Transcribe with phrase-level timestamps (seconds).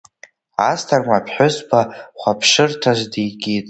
[0.69, 1.79] Асҭамыр аԥҳәызба
[2.19, 3.59] хәаԥшырҭас дикит.